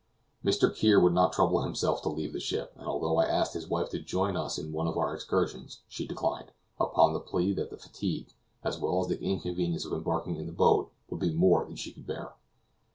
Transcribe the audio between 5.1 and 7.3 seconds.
excursions she declined, upon the